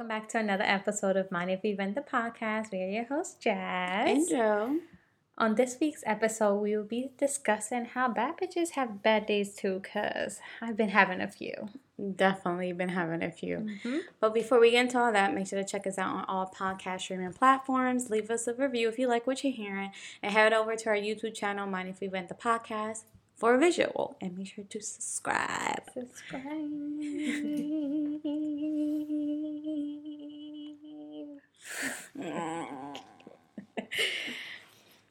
[0.00, 2.72] welcome back to another episode of Mind If We Vent the podcast.
[2.72, 4.08] We are your host, Jazz.
[4.08, 4.78] And Joe.
[5.36, 9.78] On this week's episode, we will be discussing how bad bitches have bad days too,
[9.82, 11.68] because I've been having a few.
[12.16, 13.58] Definitely been having a few.
[13.58, 13.98] Mm-hmm.
[14.20, 16.50] But before we get into all that, make sure to check us out on all
[16.58, 18.08] podcast streaming platforms.
[18.08, 19.90] Leave us a review if you like what you're hearing.
[20.22, 23.02] And head over to our YouTube channel, Mind If We Vent the podcast,
[23.36, 24.16] for a visual.
[24.22, 25.82] And make sure to subscribe.
[25.92, 26.40] Subscribe.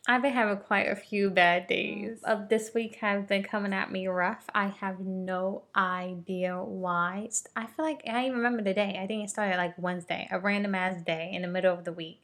[0.08, 2.22] I've been having quite a few bad days.
[2.23, 4.45] Of this week have been coming at me rough.
[4.55, 7.30] I have no idea why.
[7.55, 8.98] I feel like I even remember the day.
[9.00, 11.94] I think it started like Wednesday, a random ass day in the middle of the
[11.94, 12.23] week.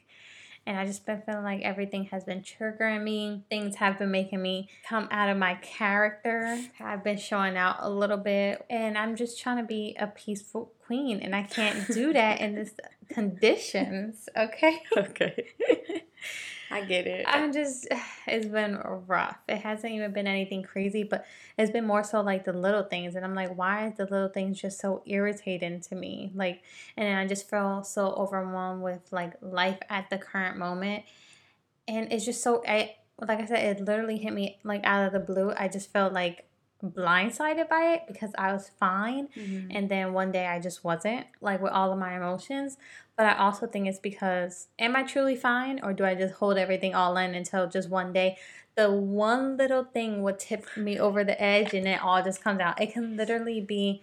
[0.66, 3.44] And I just been feeling like everything has been triggering me.
[3.52, 6.60] Things have been making me come out of my character.
[6.80, 8.66] I've been showing out a little bit.
[8.68, 11.20] And I'm just trying to be a peaceful queen.
[11.22, 12.72] And I can't do that in this
[13.10, 14.28] conditions.
[14.36, 14.82] Okay.
[14.96, 15.48] Okay.
[16.72, 17.26] I get it.
[17.28, 17.88] I'm just,
[18.28, 19.38] it's been rough.
[19.48, 21.26] It hasn't even been anything crazy, but
[21.58, 23.16] it's been more so like the little things.
[23.16, 26.32] And I'm like, why is the little things just so irritating to me?
[26.34, 26.62] Like,
[26.98, 31.04] and I just feel so overwhelmed with like life at the current moment.
[31.88, 35.14] And it's just so, I, like I said, it literally hit me like out of
[35.14, 35.54] the blue.
[35.56, 36.46] I just felt like
[36.92, 39.30] blindsided by it because I was fine.
[39.36, 39.72] Mm-hmm.
[39.72, 42.78] And then one day I just wasn't, like with all of my emotions.
[43.18, 45.80] But I also think it's because, am I truly fine?
[45.84, 48.38] Or do I just hold everything all in until just one day
[48.76, 52.60] the one little thing would tip me over the edge and it all just comes
[52.60, 52.82] out?
[52.82, 54.02] It can literally be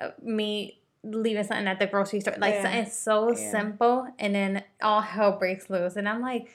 [0.00, 2.34] uh, me leaving something at the grocery store.
[2.38, 2.62] Like, yeah.
[2.62, 3.50] something so yeah.
[3.50, 4.08] simple.
[4.18, 5.96] And then all hell breaks loose.
[5.96, 6.48] And I'm like,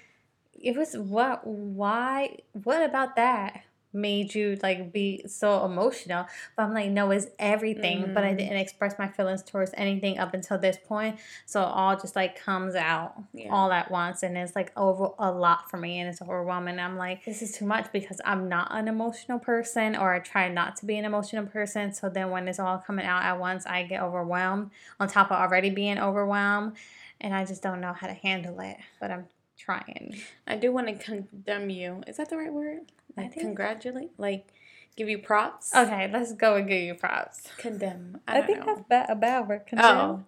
[0.53, 3.63] it was what, why, what about that?
[3.93, 6.25] Made you like be so emotional
[6.55, 8.13] but i'm like no it's everything mm-hmm.
[8.13, 8.37] but i mm-hmm.
[8.37, 12.73] didn't express my feelings towards anything up until this point so all just like comes
[12.75, 13.49] out yeah.
[13.51, 16.97] all at once and it's like over a lot for me and it's overwhelming i'm
[16.97, 20.75] like this is too much because i'm not an emotional person or i try not
[20.75, 23.83] to be an emotional person so then when it's all coming out at once i
[23.83, 24.69] get overwhelmed
[24.99, 26.73] on top of already being overwhelmed
[27.19, 29.25] and i just don't know how to handle it but i'm
[29.57, 30.15] trying
[30.47, 32.79] i do want to condemn you is that the right word
[33.17, 34.47] like congratulate, like
[34.95, 35.73] give you props.
[35.75, 37.47] Okay, let's go and give you props.
[37.57, 38.19] Condemn.
[38.27, 38.65] I, I think know.
[38.65, 39.67] that's bad, a bad word.
[39.67, 39.97] Condemn.
[39.97, 40.23] Oh,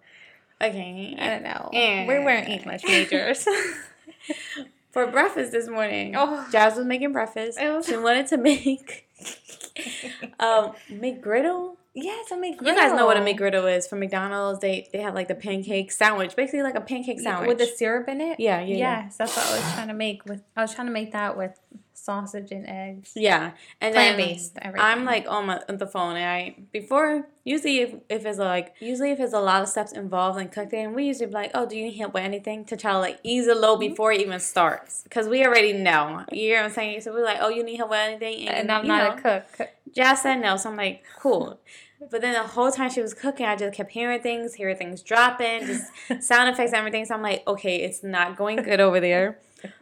[0.60, 1.16] okay.
[1.18, 1.70] I don't know.
[1.72, 3.46] And We're wearing English majors.
[4.92, 6.46] For breakfast this morning, oh.
[6.52, 7.58] Jazz was making breakfast.
[7.60, 9.08] Was- she wanted to make
[10.38, 11.76] um McGriddle.
[11.96, 12.66] Yes, a McGriddle.
[12.66, 14.60] You guys know what a McGriddle is from McDonald's.
[14.60, 18.08] They they have like the pancake sandwich, basically like a pancake sandwich with the syrup
[18.08, 18.38] in it.
[18.38, 18.76] Yeah, yeah.
[18.76, 20.42] Yes, that's what I was trying to make with.
[20.56, 21.58] I was trying to make that with
[21.94, 23.12] sausage and eggs.
[23.14, 24.58] Yeah, and plant based.
[24.62, 28.74] I'm like on my on the phone, and I before usually if if it's like
[28.80, 31.66] usually if there's a lot of steps involved in cooking, we usually be like, oh,
[31.66, 33.90] do you need help with anything to try to like ease the load mm-hmm.
[33.90, 36.24] before it even starts because we already know.
[36.30, 37.00] You know what I'm saying?
[37.02, 39.40] So we're like, oh, you need help with anything, and, and I'm not know, a
[39.40, 39.70] cook.
[39.94, 41.60] Jazz said no, so I'm like, cool.
[42.10, 45.00] But then the whole time she was cooking, I just kept hearing things, hearing things
[45.00, 45.90] dropping, just
[46.20, 47.06] sound effects, everything.
[47.06, 49.38] So I'm like, okay, it's not going good over there.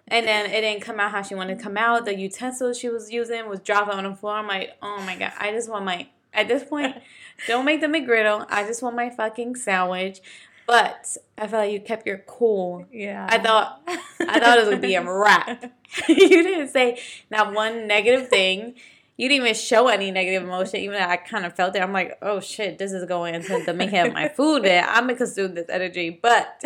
[0.08, 2.04] And then it didn't come out how she wanted to come out.
[2.04, 4.34] The utensils she was using was dropping on the floor.
[4.34, 6.08] I'm like, oh my god, I just want my.
[6.34, 6.96] At this point,
[7.46, 8.46] don't make the McGriddle.
[8.48, 10.20] I just want my fucking sandwich.
[10.66, 12.86] But I felt like you kept your cool.
[12.92, 13.26] Yeah.
[13.28, 15.72] I thought I thought it was gonna be a wrap.
[16.08, 16.98] you didn't say
[17.30, 18.74] not one negative thing
[19.16, 21.82] you didn't even show any negative emotion, even though I kind of felt it.
[21.82, 24.64] I'm like, oh shit, this is going into the making of my food.
[24.64, 26.64] And I'm gonna consume this energy, but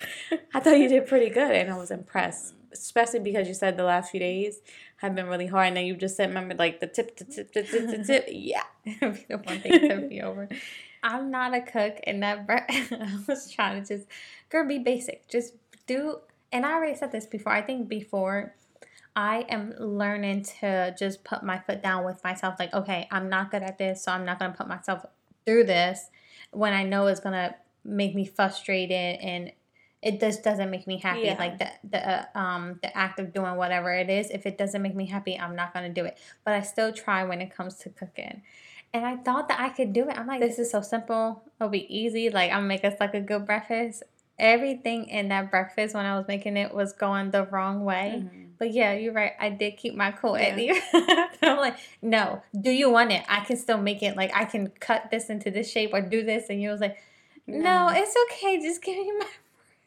[0.54, 3.84] I thought you did pretty good, and I was impressed, especially because you said the
[3.84, 4.60] last few days
[4.96, 7.52] have been really hard, and then you just said, remember, like the tip, tip, tip,
[7.52, 8.26] tip, tip, tip, tip.
[8.30, 10.48] yeah, the one thing tip me over.
[11.02, 14.08] I'm not a cook, and that I was trying to just,
[14.48, 15.54] girl, be basic, just
[15.86, 16.20] do.
[16.50, 17.52] And I already said this before.
[17.52, 18.54] I think before
[19.14, 22.54] I am learning to just put my foot down with myself.
[22.58, 25.04] Like, okay, I'm not good at this, so I'm not going to put myself
[25.44, 26.10] through this
[26.52, 27.54] when I know it's going to
[27.84, 29.52] make me frustrated and
[30.00, 31.22] it just doesn't make me happy.
[31.22, 31.36] Yeah.
[31.38, 34.80] Like the the uh, um the act of doing whatever it is, if it doesn't
[34.80, 36.18] make me happy, I'm not gonna do it.
[36.44, 38.42] But I still try when it comes to cooking.
[38.94, 40.16] And I thought that I could do it.
[40.16, 41.42] I'm like, this is so simple.
[41.60, 42.30] It'll be easy.
[42.30, 44.04] Like I'm gonna make us like a good breakfast.
[44.38, 48.22] Everything in that breakfast when I was making it was going the wrong way.
[48.22, 48.44] Mm-hmm.
[48.58, 49.32] But yeah, you're right.
[49.40, 50.78] I did keep my cool yeah.
[50.92, 53.24] at I'm like, no, do you want it?
[53.28, 54.16] I can still make it.
[54.16, 56.46] Like I can cut this into this shape or do this.
[56.50, 56.98] And you was like,
[57.48, 58.60] no, no it's okay.
[58.60, 59.26] Just give me my.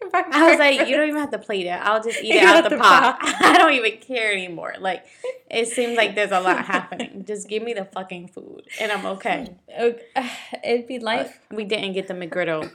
[0.13, 1.71] I was like, you don't even have to plate it.
[1.71, 3.19] I'll just eat it out the, the pot.
[3.19, 3.35] pot.
[3.41, 4.75] I don't even care anymore.
[4.79, 5.05] Like,
[5.49, 7.23] it seems like there's a lot happening.
[7.25, 9.55] Just give me the fucking food, and I'm okay.
[10.63, 11.39] It'd be life.
[11.49, 12.71] But we didn't get the McGriddle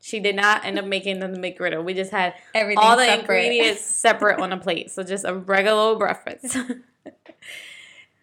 [0.00, 1.82] She did not end up making the McGriddle.
[1.82, 3.20] We just had Everything all the separate.
[3.46, 4.90] ingredients separate on a plate.
[4.90, 6.58] So just a regular breakfast.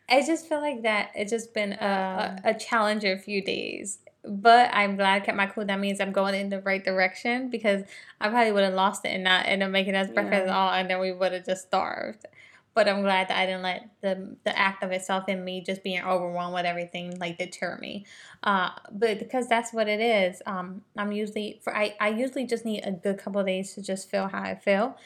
[0.07, 3.97] I just feel like that it's just been a, a, a challenge a few days.
[4.23, 5.65] But I'm glad I kept my cool.
[5.65, 7.83] That means I'm going in the right direction because
[8.19, 10.71] I probably would have lost it and not end up making us breakfast at all,
[10.71, 12.25] and then we would have just starved.
[12.73, 15.83] But I'm glad that I didn't let the the act of itself and me just
[15.83, 18.05] being overwhelmed with everything like deter me.
[18.43, 20.41] Uh, but because that's what it is.
[20.45, 23.81] Um, I'm usually for I, I usually just need a good couple of days to
[23.81, 24.97] just feel how I feel,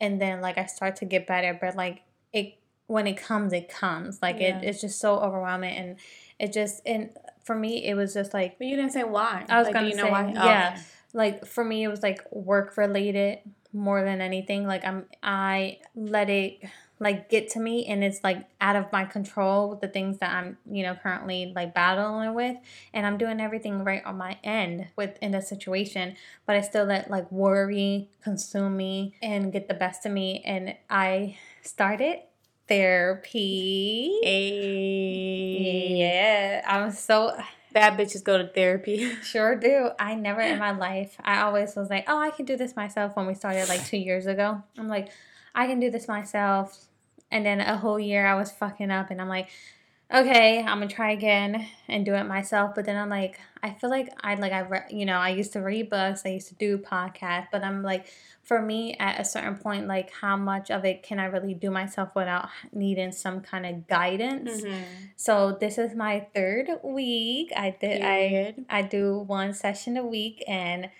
[0.00, 1.58] and then like I start to get better.
[1.60, 2.54] But like it
[2.86, 4.22] when it comes, it comes.
[4.22, 4.60] Like Yeah.
[4.60, 5.96] it, it's just so overwhelming, and
[6.38, 7.10] it just and
[7.44, 9.44] for me it was just like but you didn't say why.
[9.48, 10.34] I was Like, gonna you know say, why?
[10.36, 10.80] Oh, yeah.
[11.12, 13.38] like for me it was like work related
[13.72, 16.58] more than anything like i'm i let it
[16.98, 20.30] like get to me and it's like out of my control with the things that
[20.30, 22.56] i'm you know currently like battling with
[22.92, 26.14] and i'm doing everything right on my end with in the situation
[26.46, 30.76] but i still let like worry consume me and get the best of me and
[30.90, 32.18] i started
[32.72, 35.94] therapy Hey.
[35.98, 37.36] yeah i'm so
[37.72, 39.12] Bad bitches go to therapy.
[39.22, 39.90] Sure do.
[39.98, 43.16] I never in my life, I always was like, oh, I can do this myself
[43.16, 44.62] when we started like two years ago.
[44.78, 45.08] I'm like,
[45.54, 46.86] I can do this myself.
[47.30, 49.48] And then a whole year I was fucking up and I'm like,
[50.12, 52.74] okay, I'm gonna try again and do it myself.
[52.74, 55.52] But then I'm like, I feel like I like I re- you know I used
[55.54, 58.06] to read books, I used to do podcasts, but I'm like,
[58.42, 61.70] for me at a certain point, like how much of it can I really do
[61.70, 64.62] myself without needing some kind of guidance?
[64.62, 64.82] Mm-hmm.
[65.16, 67.52] So this is my third week.
[67.56, 70.90] I did I I do one session a week and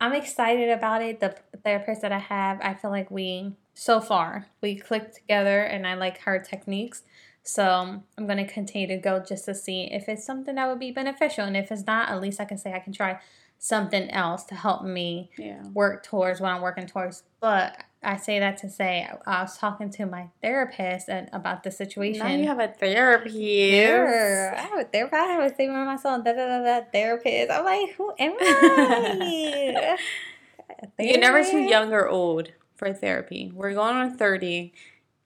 [0.00, 1.20] I'm excited about it.
[1.20, 5.86] The therapist that I have, I feel like we so far we clicked together and
[5.86, 7.02] I like her techniques.
[7.44, 10.92] So I'm gonna continue to go just to see if it's something that would be
[10.92, 11.44] beneficial.
[11.44, 13.18] And if it's not, at least I can say I can try
[13.58, 15.62] something else to help me Yeah.
[15.72, 17.22] work towards what I'm working towards.
[17.40, 21.70] But I say that to say I was talking to my therapist and about the
[21.70, 22.26] situation.
[22.26, 23.36] Now you have a therapist.
[23.36, 25.14] Yeah, I have a therapist.
[25.14, 26.24] I have a statement on my song.
[26.24, 26.86] Da da da da.
[26.92, 27.52] Therapist.
[27.52, 29.96] I'm like, who am I?
[30.98, 33.52] You're never too young or old for therapy.
[33.54, 34.72] We're going on 30,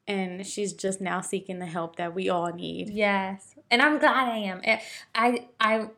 [0.08, 2.90] and she's just now seeking the help that we all need.
[2.90, 4.60] Yes, and I'm glad I am.
[4.64, 4.80] Eh,
[5.14, 5.88] I I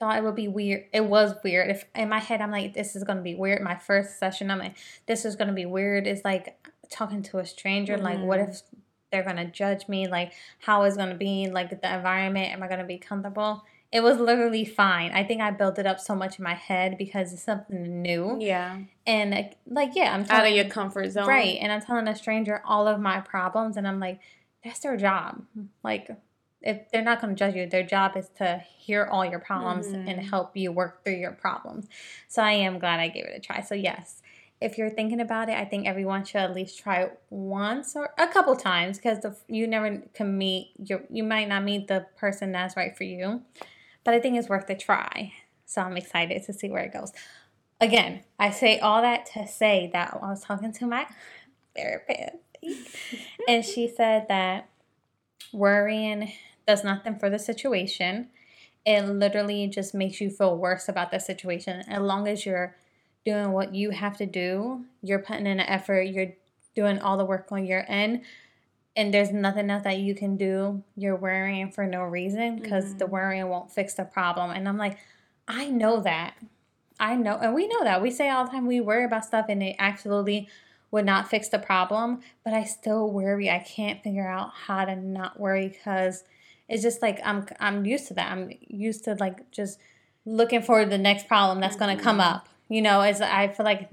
[0.00, 0.84] thought it would be weird.
[0.92, 1.70] It was weird.
[1.70, 3.62] If in my head I'm like, this is gonna be weird.
[3.62, 6.06] My first session, I'm like, this is gonna be weird.
[6.06, 6.56] It's like
[6.90, 7.96] talking to a stranger.
[7.96, 8.48] Like, what Mhm.
[8.50, 8.62] if
[9.12, 10.08] they're gonna judge me?
[10.08, 12.52] Like, how is gonna be like the environment?
[12.52, 13.64] Am I gonna be comfortable?
[13.94, 15.12] It was literally fine.
[15.12, 18.38] I think I built it up so much in my head because it's something new.
[18.40, 18.78] Yeah.
[19.06, 21.28] And like, yeah, I'm Out of your comfort zone.
[21.28, 21.56] Right.
[21.60, 24.18] And I'm telling a stranger all of my problems, and I'm like,
[24.64, 25.44] that's their job.
[25.84, 26.10] Like,
[26.60, 29.86] if they're not going to judge you, their job is to hear all your problems
[29.86, 30.28] and Mhm.
[30.28, 31.86] help you work through your problems.
[32.26, 33.60] So I am glad I gave it a try.
[33.60, 34.22] So, yes,
[34.60, 38.12] if you're thinking about it, I think everyone should at least try it once or
[38.18, 42.50] a couple times because you never can meet your, you might not meet the person
[42.50, 43.42] that's right for you.
[44.04, 45.32] But I think it's worth a try.
[45.66, 47.12] So I'm excited to see where it goes.
[47.80, 51.06] Again, I say all that to say that I was talking to my
[51.74, 52.36] therapist,
[53.48, 54.68] and she said that
[55.52, 56.32] worrying
[56.66, 58.28] does nothing for the situation.
[58.86, 61.82] It literally just makes you feel worse about the situation.
[61.88, 62.76] As long as you're
[63.24, 66.34] doing what you have to do, you're putting in an effort, you're
[66.74, 68.22] doing all the work on your end,
[68.96, 73.06] and there's nothing else that you can do, you're worrying for no reason because the
[73.06, 73.10] Mhm.
[73.10, 74.50] worrying won't fix the problem.
[74.50, 74.98] And I'm like,
[75.48, 76.34] I know that.
[77.00, 78.00] I know, and we know that.
[78.00, 80.48] We say all the time we worry about stuff and it absolutely
[80.92, 83.50] would not fix the problem, but I still worry.
[83.50, 86.22] I can't figure out how to not worry because
[86.68, 88.30] it's just like I'm I'm used to that.
[88.30, 89.80] I'm used to like just
[90.24, 92.48] looking for the next problem that's going to come up.
[92.68, 93.90] You know, as I feel like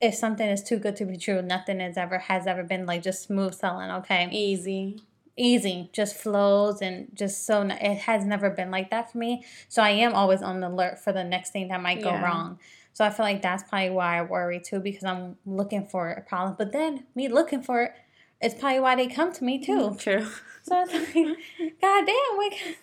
[0.00, 3.02] if something is too good to be true, nothing is ever has ever been like
[3.02, 3.90] just smooth sailing.
[3.90, 5.00] Okay, Easy.
[5.36, 9.44] easy, just flows and just so n- it has never been like that for me.
[9.68, 12.22] So I am always on the alert for the next thing that might go Yeah.
[12.24, 12.58] wrong.
[12.92, 16.20] So I feel like that's probably why I worry too because I'm looking for a
[16.22, 16.56] problem.
[16.58, 17.92] But then me looking for it,
[18.40, 19.72] it is probably why they come to me too.
[19.78, 20.26] Mm, true.
[20.62, 21.14] So it's like,
[21.80, 22.74] God damn, can,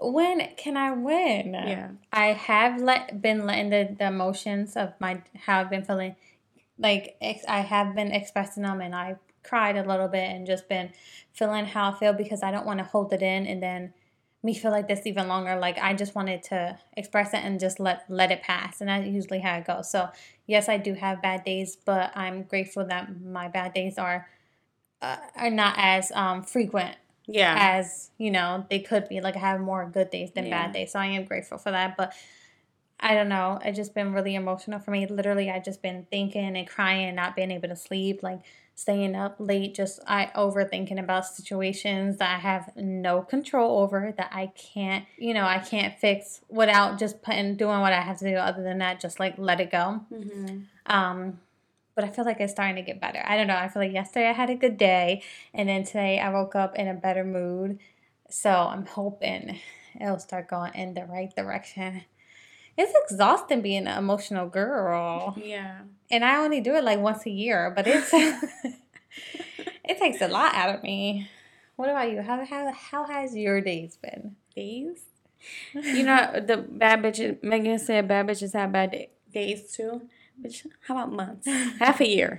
[0.00, 1.54] when can I win?
[1.54, 1.90] Yeah.
[2.12, 6.16] I have let been letting the, the emotions of my how I've been feeling
[6.78, 10.68] like ex, I have been expressing them and I cried a little bit and just
[10.68, 10.90] been
[11.32, 13.94] feeling how I feel because I don't want to hold it in and then
[14.42, 17.80] me feel like this even longer like I just wanted to express it and just
[17.80, 20.10] let let it pass and that's usually how it goes so
[20.46, 24.28] yes I do have bad days but I'm grateful that my bad days are
[25.02, 26.96] uh, are not as um frequent
[27.28, 27.54] Yeah.
[27.58, 30.64] as you know they could be like i have more good days than Yeah.
[30.64, 32.12] bad days so i am grateful for that but
[33.00, 33.60] I don't know.
[33.64, 35.06] It's just been really emotional for me.
[35.06, 38.40] Literally, I just been thinking and crying, not being able to sleep, like
[38.74, 44.30] staying up late, just I overthinking about situations that I have no control over, that
[44.32, 48.28] I can't, you know, I can't fix without just putting doing what I have to
[48.28, 48.34] do.
[48.34, 50.00] Other than that, just like let it go.
[50.12, 50.58] Mm-hmm.
[50.86, 51.38] Um,
[51.98, 53.20] but I feel like it's starting to get better.
[53.26, 53.56] I don't know.
[53.56, 56.76] I feel like yesterday I had a good day, and then today I woke up
[56.76, 57.80] in a better mood.
[58.30, 59.58] So I'm hoping
[60.00, 62.02] it'll start going in the right direction
[62.78, 65.36] it's exhausting being an emotional girl.
[65.36, 65.80] Yeah.
[66.12, 70.54] And I only do it like once a year, but it's it takes a lot
[70.54, 71.28] out of me.
[71.74, 72.22] What about you?
[72.22, 74.36] How how how has your days been?
[74.54, 75.00] Days?
[75.74, 77.42] You know the bad bitches.
[77.42, 80.02] Megan said bad bitches have bad day, days too.
[80.42, 81.46] Bitch, how about months?
[81.78, 82.38] Half a year.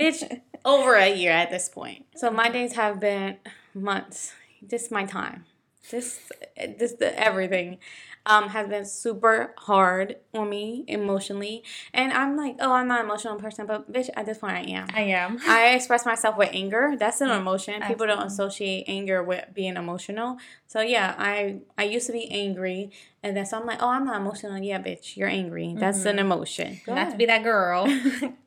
[0.00, 2.06] Bitch, over a year at this point.
[2.16, 3.36] So my days have been
[3.74, 4.32] months.
[4.60, 5.44] This is my time.
[5.90, 6.18] This
[6.56, 7.78] this the everything
[8.26, 11.62] um, has been super hard on me emotionally.
[11.94, 14.62] And I'm like, oh, I'm not an emotional person, but bitch, at this point, I
[14.62, 14.88] am.
[14.92, 15.38] I am.
[15.46, 16.96] I express myself with anger.
[16.98, 17.74] That's an emotion.
[17.74, 17.94] Absolutely.
[17.94, 20.38] People don't associate anger with being emotional.
[20.76, 22.90] So yeah, I I used to be angry,
[23.22, 24.58] and then so I'm like, oh, I'm not emotional.
[24.58, 25.74] Yeah, bitch, you're angry.
[25.74, 26.08] That's mm-hmm.
[26.08, 26.80] an emotion.
[26.84, 27.12] Go not ahead.
[27.12, 27.86] to be that girl.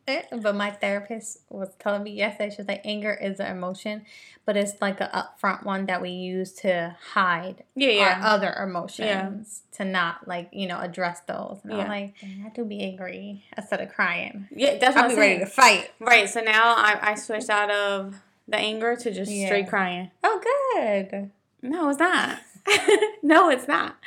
[0.40, 4.06] but my therapist was telling me yesterday, she was like, anger is an emotion,
[4.46, 8.20] but it's like an upfront one that we use to hide yeah, yeah.
[8.22, 9.78] our other emotions yeah.
[9.78, 11.58] to not like you know address those.
[11.64, 11.80] And yeah.
[11.80, 14.48] I'm like, I have to be angry instead of crying.
[14.56, 15.90] Yeah, that's what I'll I'm be ready to fight.
[16.00, 16.30] Right.
[16.30, 20.12] So now I, I switched out of the anger to just straight crying.
[20.24, 20.40] Oh,
[20.76, 21.32] good.
[21.62, 22.40] No, it's not.
[23.24, 23.98] no, it's not.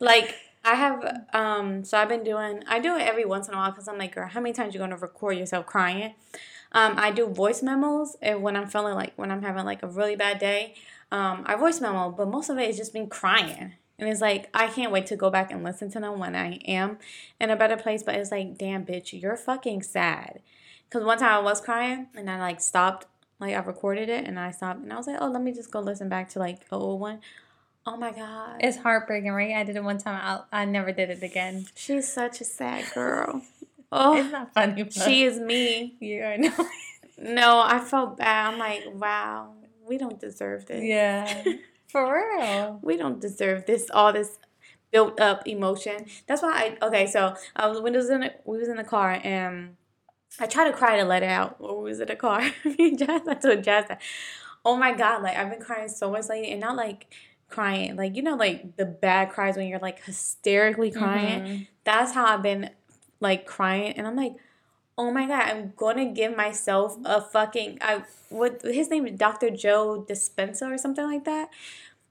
[0.00, 2.64] Like I have, um, so I've been doing.
[2.66, 4.74] I do it every once in a while because I'm like, girl, how many times
[4.74, 6.14] you gonna record yourself crying?
[6.72, 9.86] Um, I do voice memos and when I'm feeling like when I'm having like a
[9.86, 10.74] really bad day.
[11.12, 13.74] Um, I voice memo, but most of it is just me crying.
[13.98, 16.54] And it's like I can't wait to go back and listen to them when I
[16.66, 16.98] am
[17.40, 18.02] in a better place.
[18.02, 20.40] But it's like, damn, bitch, you're fucking sad.
[20.88, 23.06] Because one time I was crying and I like stopped,
[23.40, 25.70] like I recorded it and I stopped and I was like, oh, let me just
[25.70, 27.20] go listen back to like a old one.
[27.86, 29.54] Oh my god, it's heartbreaking, right?
[29.54, 30.18] I did it one time.
[30.52, 31.66] I I never did it again.
[31.74, 33.42] She's such a sad girl.
[33.92, 34.88] Oh, it's not funny.
[34.90, 35.94] She is me.
[36.00, 36.68] Yeah, I know.
[37.18, 38.54] no, I felt bad.
[38.54, 39.52] I'm like, wow,
[39.86, 40.82] we don't deserve this.
[40.82, 41.44] Yeah,
[41.88, 42.80] for real.
[42.82, 43.90] we don't deserve this.
[43.92, 44.38] All this
[44.90, 46.06] built up emotion.
[46.26, 47.06] That's why I okay.
[47.06, 49.76] So I was when was in the, we was in the car and
[50.40, 51.60] I tried to cry to let it out.
[51.60, 54.00] We was it a car, Jazz, I told Jazz that.
[54.64, 57.12] Oh my god, like I've been crying so much lately, and not like
[57.48, 61.42] crying, like you know, like the bad cries when you're like hysterically crying.
[61.42, 61.62] Mm-hmm.
[61.84, 62.70] That's how I've been
[63.20, 64.34] like crying and I'm like,
[64.96, 69.50] oh my god, I'm gonna give myself a fucking I what his name is Dr.
[69.50, 71.50] Joe Dispenza or something like that.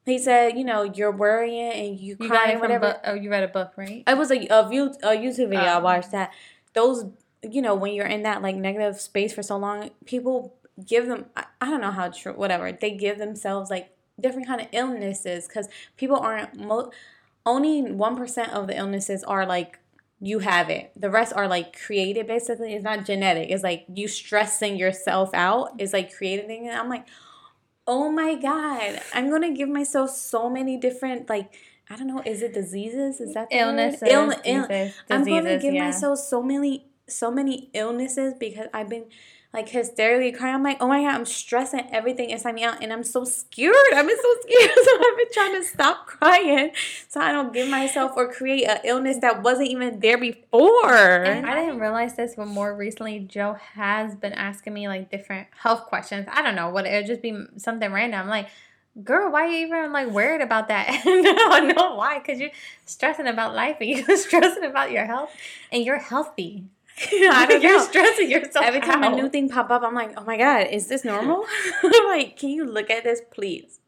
[0.05, 2.99] He said, you know, you're worrying and you, you crying, whatever.
[3.05, 4.03] oh, you read a book, right?
[4.05, 5.79] It was a, a, view, a YouTube video I oh.
[5.79, 6.33] watched that.
[6.73, 7.05] Those,
[7.49, 11.25] you know, when you're in that like negative space for so long, people give them,
[11.35, 15.47] I, I don't know how true, whatever, they give themselves like different kind of illnesses
[15.47, 16.91] because people aren't, mo-
[17.45, 19.79] only 1% of the illnesses are like
[20.23, 20.91] you have it.
[20.95, 22.73] The rest are like created basically.
[22.73, 23.49] It's not genetic.
[23.49, 26.73] It's like you stressing yourself out is like creating it.
[26.73, 27.05] I'm like,
[27.85, 29.01] oh my God.
[29.13, 31.53] I'm gonna give myself so many different like
[31.89, 33.19] I don't know, is it diseases?
[33.19, 34.03] Is that illnesses?
[34.03, 35.85] Ill- Ill- diseases, I'm gonna give yeah.
[35.85, 39.05] myself so many so many illnesses because I've been
[39.53, 40.55] like hysterically crying.
[40.55, 43.75] I'm like, oh my god, I'm stressing everything inside me out, and I'm so scared.
[43.91, 46.71] Been so scared, so I've been trying to stop crying
[47.07, 51.23] so I don't give myself or create an illness that wasn't even there before.
[51.23, 55.47] And I didn't realize this, but more recently, Joe has been asking me like different
[55.61, 56.27] health questions.
[56.31, 58.21] I don't know what it would just be something random.
[58.21, 58.49] I'm like
[59.01, 61.01] girl, why are you even like worried about that?
[61.05, 62.19] no, no, why?
[62.19, 62.51] Because you're
[62.85, 65.31] stressing about life and you're stressing about your health
[65.71, 66.65] and you're healthy.
[67.11, 67.85] I don't You're know.
[67.85, 68.65] stressing yourself.
[68.65, 69.13] Every time out.
[69.13, 71.45] a new thing pop up, I'm like, oh my god, is this normal?
[72.07, 73.79] Like, can you look at this, please?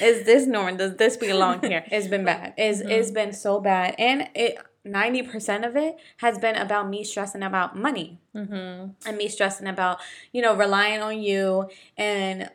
[0.00, 0.76] Is this normal?
[0.76, 1.84] Does this belong here?
[1.90, 2.54] It's been bad.
[2.58, 2.90] It's mm-hmm.
[2.90, 4.58] it's been so bad, and it.
[4.84, 8.90] 90% of it has been about me stressing about money mm-hmm.
[9.06, 10.00] and me stressing about
[10.32, 12.50] you know relying on you and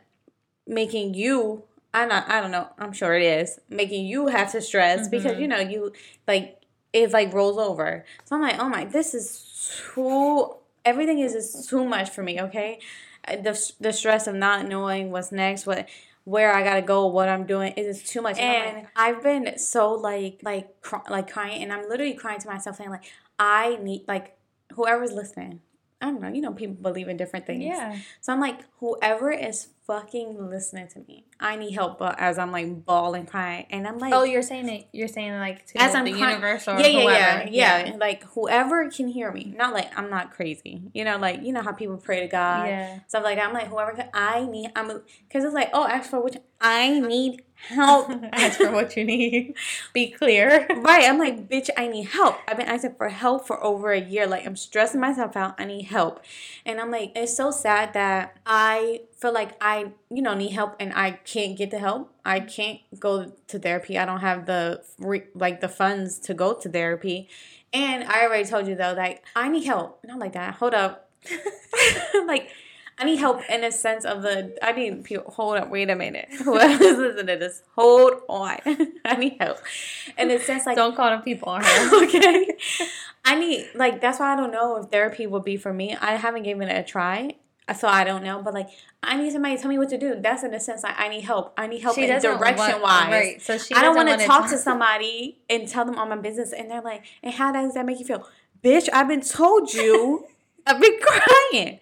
[0.66, 1.62] making you
[1.94, 5.10] I not I don't know I'm sure it is making you have to stress mm-hmm.
[5.10, 5.92] because you know you
[6.26, 6.57] like
[6.92, 10.54] it like rolls over so I'm like oh my this is too
[10.84, 12.80] everything is just too much for me okay
[13.26, 15.88] uh, the, the stress of not knowing what's next what
[16.28, 18.38] where I gotta go, what I'm doing, it is too much.
[18.38, 22.76] And I've been so like like cry, like crying, and I'm literally crying to myself,
[22.76, 23.04] saying like
[23.38, 24.36] I need like
[24.74, 25.60] whoever's listening.
[26.00, 27.64] I don't know, you know, people believe in different things.
[27.64, 27.96] Yeah.
[28.20, 31.24] So I'm like, whoever is fucking listening to me.
[31.40, 34.68] I need help, but as I'm like bawling, crying, and I'm like, oh, you're saying
[34.68, 34.86] it.
[34.92, 37.50] You're saying like to as the I'm universe or yeah, yeah, whoever.
[37.50, 39.52] yeah, yeah, Like whoever can hear me.
[39.56, 40.82] Not like I'm not crazy.
[40.92, 43.00] You know, like you know how people pray to God, Yeah.
[43.08, 43.48] stuff like that.
[43.48, 44.70] I'm like whoever can, I need.
[44.76, 44.86] I'm
[45.26, 48.10] because it's like oh, ask for which I need help.
[48.32, 49.54] Ask for what you need.
[49.92, 50.66] Be clear.
[50.76, 51.04] right.
[51.04, 52.38] I'm like, bitch, I need help.
[52.46, 54.26] I've been asking for help for over a year.
[54.26, 55.54] Like, I'm stressing myself out.
[55.58, 56.22] I need help.
[56.64, 60.76] And I'm like, it's so sad that I feel like I, you know, need help
[60.78, 62.12] and I can't get the help.
[62.24, 63.98] I can't go to therapy.
[63.98, 64.82] I don't have the,
[65.34, 67.28] like, the funds to go to therapy.
[67.72, 70.00] And I already told you, though, like, I need help.
[70.04, 71.10] Not like, that, hold up.
[72.26, 72.50] like,
[73.00, 74.56] I need help in a sense of the.
[74.62, 75.30] I need people.
[75.32, 76.28] Hold up, wait a minute.
[76.44, 78.58] Whoever's listening to this, hold on.
[79.04, 79.58] I need help.
[80.18, 82.02] In a sense, like Don't call the people on her.
[82.04, 82.56] okay.
[83.24, 85.96] I need like that's why I don't know if therapy will be for me.
[86.00, 87.36] I haven't given it a try,
[87.78, 88.42] so I don't know.
[88.42, 88.68] But like,
[89.02, 90.16] I need somebody to tell me what to do.
[90.20, 91.52] That's in a sense like I need help.
[91.56, 93.10] I need help She in direction want- wise.
[93.12, 96.16] right, so she I don't want to talk to somebody and tell them all my
[96.16, 98.26] business, and they're like, "And how does that make you feel,
[98.64, 98.88] bitch?
[98.92, 100.26] I've been told you.
[100.66, 101.78] I've been crying.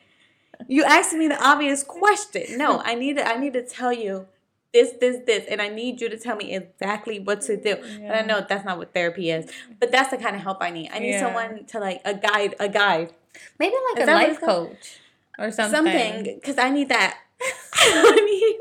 [0.69, 2.59] You asked me the obvious question.
[2.59, 3.27] No, I need to.
[3.27, 4.27] I need to tell you."
[4.73, 7.77] This, this, this, and I need you to tell me exactly what to do.
[7.77, 10.69] And I know that's not what therapy is, but that's the kind of help I
[10.69, 10.91] need.
[10.93, 11.21] I need Yeah.
[11.21, 13.15] someone to like a guide, a guide,
[13.59, 14.99] Maybe like Is a life coach
[15.39, 15.77] or something.
[15.77, 17.19] something, because I need that.
[17.75, 18.59] I need,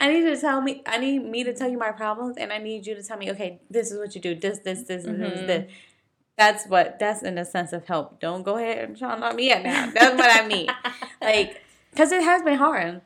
[0.00, 0.82] I need to tell me.
[0.86, 3.30] I need me to tell you my problems, and I need you to tell me,
[3.32, 4.34] okay, this is what you do.
[4.34, 5.62] This, this, this, and this, this.
[5.64, 5.72] Mm-hmm.
[6.36, 6.98] That's what.
[6.98, 8.20] That's in a sense of help.
[8.20, 9.90] Don't go ahead and try on me yet now.
[9.94, 10.68] That's what I mean.
[11.20, 13.02] like, because it has been hard.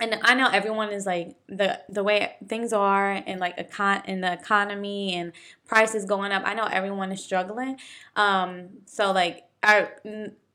[0.00, 4.20] And I know everyone is like the the way things are and like econ in
[4.20, 5.32] the economy and
[5.66, 6.42] prices going up.
[6.46, 7.78] I know everyone is struggling.
[8.14, 9.88] Um, so like I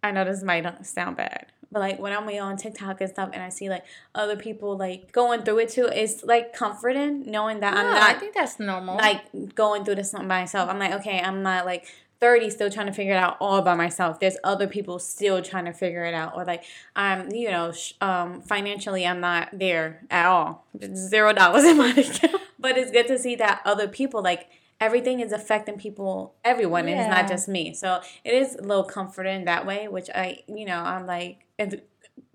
[0.01, 3.31] I know this might not sound bad, but like when I'm on TikTok and stuff
[3.33, 3.83] and I see like
[4.15, 8.13] other people like going through it too, it's like comforting knowing that I'm No, I
[8.13, 8.95] think that's normal.
[8.95, 10.69] like going through this by myself.
[10.69, 11.85] I'm like, okay, I'm not like
[12.23, 14.17] 30 still trying to figure it out all by myself.
[14.21, 16.37] There's other people still trying to figure it out.
[16.37, 16.63] Or like
[16.95, 20.65] I'm, you know, sh- um, financially I'm not there at all.
[20.95, 22.41] Zero dollars in my account.
[22.57, 24.47] But it's good to see that other people like
[24.79, 27.73] everything is affecting people, everyone, and it's not just me.
[27.73, 31.85] So it is a little comforting that way, which I, you know, I'm like, it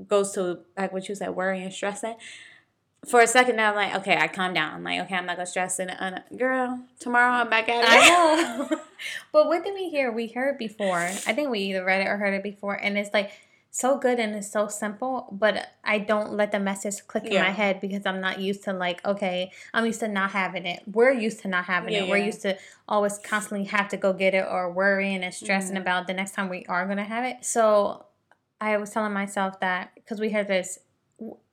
[0.06, 2.16] goes to like what you said, worry and stressing
[3.06, 4.74] for a second now, I'm like, okay, I calm down.
[4.74, 5.90] I'm like, okay, I'm not gonna stress it.
[5.98, 7.88] Uh, girl, tomorrow I'm back at it.
[7.88, 8.80] I know.
[9.32, 10.10] but what did we hear?
[10.12, 10.98] We heard before.
[10.98, 12.74] I think we either read it or heard it before.
[12.74, 13.30] And it's like
[13.70, 17.50] so good and it's so simple, but I don't let the message click in my
[17.50, 20.82] head because I'm not used to like, okay, I'm used to not having it.
[20.90, 22.08] We're used to not having Yeah, it.
[22.08, 22.26] We're yeah.
[22.26, 22.58] used to
[22.88, 25.82] always constantly have to go get it or worrying and stressing Mhm.
[25.82, 27.44] about the next time we are gonna have it.
[27.44, 28.06] So
[28.60, 30.78] I was telling myself that because we heard this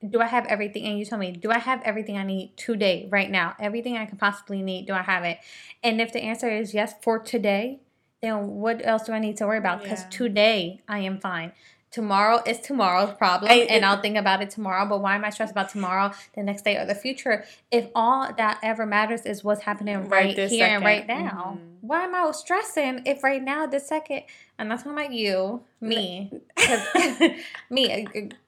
[0.08, 0.84] do I have everything?
[0.86, 3.54] And you told me, do I have everything I need today, right now?
[3.58, 5.38] Everything I can possibly need, do I have it?
[5.82, 7.80] And if the answer is yes for today,
[8.22, 9.82] then what else do I need to worry about?
[9.82, 10.08] Because Yeah.
[10.10, 11.52] today I am fine.
[11.90, 14.84] Tomorrow is tomorrow's problem, I- and I'll think about it tomorrow.
[14.86, 17.44] But why am I stressed about tomorrow, the next day, or the future?
[17.70, 21.24] If all that ever matters is what's happening Right right, here and right second.
[21.24, 21.76] now, Mhm.
[21.80, 24.24] why am I stressing if right now, this second,
[24.58, 26.30] I'm not talking about you, me,
[27.70, 28.08] me.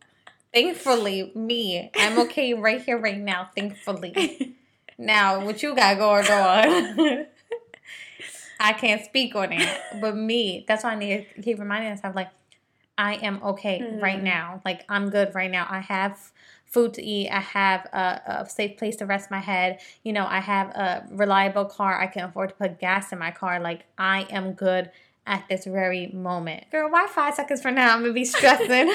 [0.53, 3.51] Thankfully, me, I'm okay right here, right now.
[3.55, 4.57] Thankfully.
[4.99, 7.27] Now, what you got going on?
[8.61, 9.69] I can't speak on it,
[10.01, 12.31] but me, that's why I need to keep reminding myself, like,
[12.97, 14.25] I am okay right Mhm.
[14.25, 14.61] now.
[14.65, 15.69] Like, I'm good right now.
[15.71, 16.33] I have
[16.67, 17.29] food to eat.
[17.31, 19.79] I have a, a safe place to rest my head.
[20.03, 22.01] You know, I have a reliable car.
[22.01, 23.61] I can afford to put gas in my car.
[23.61, 24.91] Like, I am good
[25.25, 26.69] at this very moment.
[26.73, 28.93] Girl, why five seconds from now I'm gonna be stressing?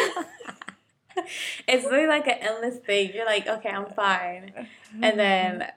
[1.68, 3.12] it's really like an endless thing.
[3.14, 4.68] You're like, okay, I'm fine.
[5.02, 5.68] And then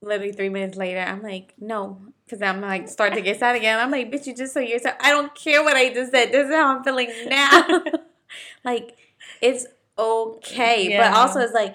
[0.00, 2.00] literally three minutes later, I'm like, no.
[2.24, 3.78] Because I'm like, starting to get sad again.
[3.78, 4.96] I'm like, bitch, you just said yourself.
[5.00, 6.30] I don't care what I just said.
[6.30, 7.82] This is how I'm feeling now.
[8.64, 8.96] like,
[9.40, 9.66] it's
[9.98, 10.96] okay.
[10.96, 11.74] But also, it's like,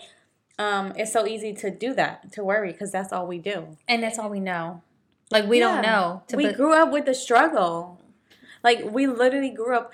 [0.60, 3.78] um, it's so easy to do that, to worry, because that's all we do.
[3.88, 4.84] and that's all we know.
[5.32, 6.21] Like, we don't know.
[6.28, 7.99] To we be grew up with the struggle.
[8.63, 9.91] Like, we literally grew up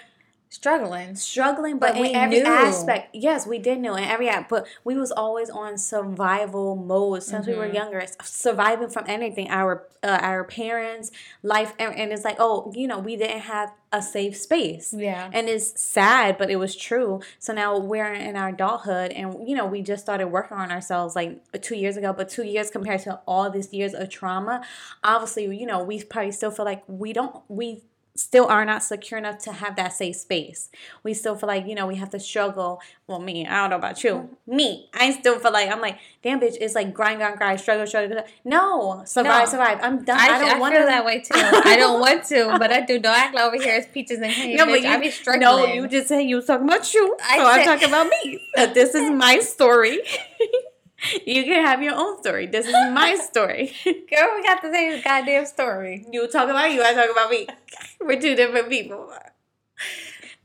[0.49, 1.15] struggling.
[1.15, 2.45] struggling, but, But in we every knew.
[2.47, 3.15] aspect.
[3.15, 7.47] Yes, we did know in every act, but we was always on survival mode since
[7.47, 7.73] we were Mhm.
[7.73, 9.49] younger, surviving from anything.
[9.49, 11.11] Our uh, our parents'
[11.43, 14.93] life, and, and it's like, oh, you know, we didn't have a safe space.
[14.97, 15.29] Yeah.
[15.33, 17.19] And it's sad, but it was true.
[17.37, 21.17] So now we're in our adulthood, and you know, we just started working on ourselves
[21.17, 22.13] like two years ago.
[22.13, 24.63] But two years compared to all these years of trauma,
[25.03, 27.81] obviously, you know, we probably still feel like we don't we
[28.19, 30.69] still are not secure enough to have that safe space.
[31.03, 32.81] We still feel like, you know, we have to struggle.
[33.07, 34.11] Well, me, I don't know about you.
[34.11, 34.55] Mm-hmm.
[34.55, 37.87] Me, I still feel like I'm like, damn bitch, it's like grind, grind, grind, struggle,
[37.87, 38.23] struggle.
[38.43, 39.51] No, survive, No.
[39.51, 39.79] survive.
[39.81, 40.19] I'm done.
[40.19, 41.31] I, I, don't I want feel to that way too.
[41.33, 42.99] I don't want to, but I do.
[42.99, 44.57] Don't act like over here it's peaches and cream.
[44.57, 44.71] No, bitch.
[44.71, 45.41] but you, I be struggling.
[45.41, 47.17] no, you just said you was talking about you.
[47.23, 48.39] I so I'm talking about me.
[48.73, 49.99] This is my story.
[51.25, 52.45] you can have your own story.
[52.47, 53.73] This is my story.
[53.85, 56.05] Girl, we got the same goddamn story.
[56.11, 57.47] You talk about you, I talk about me.
[58.01, 59.11] We're two different people.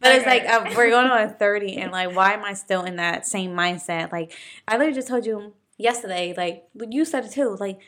[0.00, 0.52] But it's like Okay.
[0.52, 4.12] uh, we're going on 30 and like why am I still in that same mindset?
[4.12, 4.36] Like
[4.68, 7.78] I literally just told you yesterday, like you said it too, like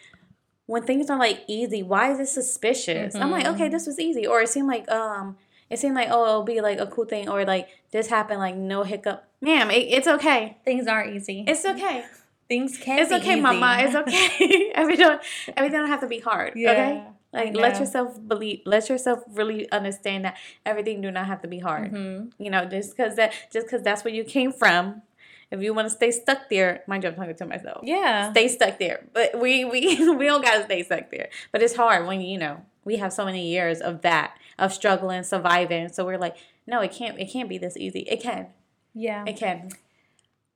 [0.65, 3.15] when things are like easy, why is it suspicious?
[3.15, 4.27] I'm like, okay, this was easy.
[4.27, 5.37] Or it seemed like um
[5.69, 8.57] it seemed like oh it'll be like a cool thing or like this happened like
[8.57, 9.29] no hiccup.
[9.43, 10.57] Ma'am, it, it's okay.
[10.65, 11.45] Things are easy.
[11.47, 12.05] It's okay.
[12.49, 13.41] Things can It's be okay, easy.
[13.41, 13.77] mama.
[13.81, 14.71] It's okay.
[14.75, 15.19] everything
[15.57, 16.53] everything don't have to be hard.
[16.57, 16.71] Yeah.
[16.73, 17.05] Okay?
[17.33, 21.49] Like I let yourself believe let yourself really understand that everything do not have to
[21.49, 21.93] be hard.
[21.93, 22.33] Mhm.
[22.39, 25.03] You know, just cause that just cause that's where you came from.
[25.51, 27.81] If you want to stay stuck there, mind you, I'm talking to myself.
[27.85, 28.31] Yeah.
[28.33, 29.07] Stay stuck there.
[29.13, 29.81] But we we
[30.17, 31.29] we don't gotta stay stuck there.
[31.53, 35.23] But it's hard when you know, we have so many years of that, of struggling,
[35.25, 35.89] surviving.
[35.89, 38.01] So we're like, no, it can't it can't be this easy.
[38.09, 38.47] It can.
[38.95, 39.25] Yeah.
[39.27, 39.71] It can.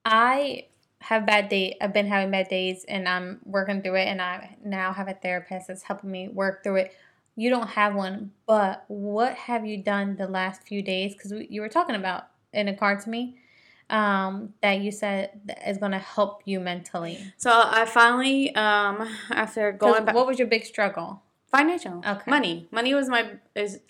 [0.04, 0.66] I
[1.00, 1.76] have bad day.
[1.80, 4.06] I've been having bad days, and I'm working through it.
[4.06, 6.94] And I now have a therapist that's helping me work through it.
[7.36, 11.14] You don't have one, but what have you done the last few days?
[11.14, 13.38] Because you were talking about in a card to me
[13.90, 17.18] um, that you said that is going to help you mentally.
[17.36, 21.22] So I finally, um, after going back what was your big struggle?
[21.50, 21.98] Financial.
[22.06, 22.30] Okay.
[22.30, 22.68] Money.
[22.70, 23.80] Money was my is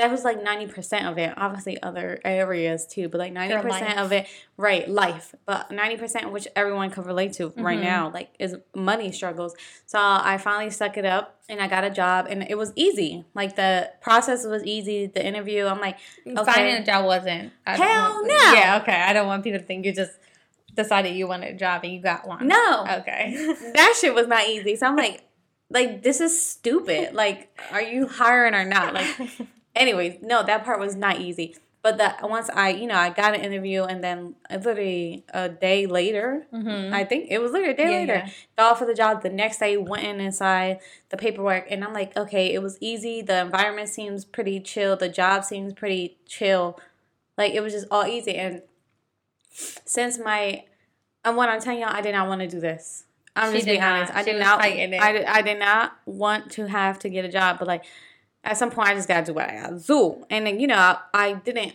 [0.00, 1.32] that was like ninety percent of it.
[1.36, 5.34] Obviously other areas too, but like ninety percent of it, right, life.
[5.44, 7.82] But ninety percent which everyone can relate to right Mhm.
[7.82, 9.54] now, like is money struggles.
[9.86, 13.24] So I finally stuck it up and I got a job and it was easy.
[13.34, 16.44] Like the process was easy, the interview, I'm like, Okay.
[16.52, 17.52] Finding a job wasn't.
[17.66, 18.52] I Hell want- no.
[18.54, 19.00] Yeah, okay.
[19.02, 20.12] I don't want people to think you just
[20.74, 22.46] decided you wanted a job and you got one.
[22.48, 22.86] No.
[23.00, 23.34] Okay.
[23.74, 24.76] that shit was not easy.
[24.76, 25.22] So I'm like,
[25.68, 27.14] like this is stupid.
[27.14, 28.94] Like, are you hiring or not?
[28.94, 29.06] Like
[29.74, 31.56] anyways, no, that part was not easy.
[31.82, 35.86] But that once I, you know, I got an interview and then literally a day
[35.86, 38.30] later, hmm I think it was literally a day Yeah, later, yeah.
[38.58, 39.22] got offered the job.
[39.22, 43.22] The next day, went in inside the paperwork, and I'm like, okay, it was easy.
[43.22, 44.94] The environment seems pretty chill.
[44.94, 46.78] The job seems pretty chill.
[47.38, 48.34] Like it was just all easy.
[48.34, 48.60] And
[49.50, 50.64] since my,
[51.24, 53.04] and what I'm telling y'all, I did not want to do this.
[53.36, 54.12] I'm She just being honest.
[54.12, 54.18] not.
[54.18, 54.64] I She did not.
[54.66, 55.00] it.
[55.00, 57.84] I did, I did not want to have to get a job, but like
[58.44, 60.24] at some point, I just gotta do what I gotta do.
[60.30, 61.74] And then you know, I, didn't.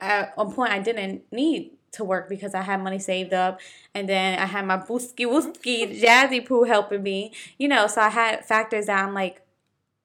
[0.00, 3.60] At a point, I didn't need to work because I had money saved up,
[3.94, 7.32] and then I had my booski wooski jazzy poo helping me.
[7.58, 9.40] You know, so I had factors that I'm like,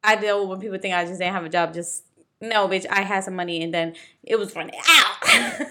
[0.04, 2.06] I know when people think I just didn't have a job, just
[2.40, 2.86] no, bitch.
[2.90, 5.16] I had some money, and then it was running out.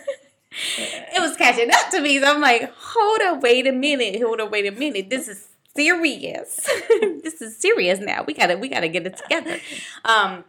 [0.50, 2.20] it was catching up to me.
[2.20, 5.10] So I'm like, hold up, wait a minute, hold up, wait a minute.
[5.10, 6.56] This is serious.
[7.22, 8.24] this is serious now.
[8.24, 9.58] We gotta we gotta get it together.
[10.04, 10.44] Um,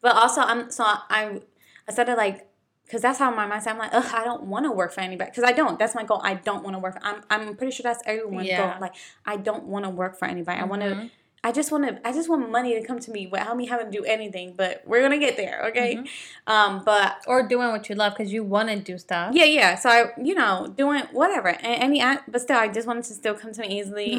[0.00, 1.40] but also I'm so I
[1.88, 2.46] I started like
[2.84, 3.68] because that's how my mindset.
[3.68, 5.78] I'm like, ugh, I don't want to work for anybody because I don't.
[5.78, 6.20] That's my goal.
[6.24, 6.94] I don't want to work.
[6.94, 8.72] For, I'm I'm pretty sure that's everyone's Yeah.
[8.72, 8.80] goal.
[8.80, 8.94] Like
[9.26, 10.58] I don't want to work for anybody.
[10.60, 11.10] I want to.
[11.44, 12.06] I just want to.
[12.08, 14.54] I just want money to come to me without me having to do anything.
[14.56, 15.94] But we're gonna get there, okay?
[15.96, 16.50] Mm-hmm.
[16.52, 19.34] Um, but Or doing what you love because you want to do stuff.
[19.34, 19.76] yeah, yeah.
[19.76, 23.34] So I, you know, doing whatever, and any, but still, I just wanted to still
[23.34, 24.16] come to me easily.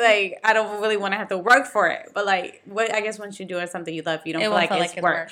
[0.00, 3.00] Like I don't really want to have to work for it, but like, what I
[3.00, 4.96] guess once you do something you love, you don't It feel like, feel it's, like
[4.98, 5.16] it's work.
[5.28, 5.30] work.